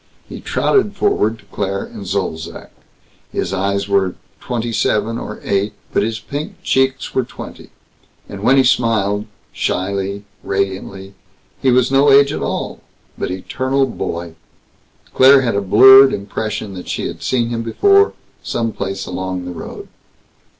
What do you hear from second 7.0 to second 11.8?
were twenty, and when he smiled shyly, radiantly he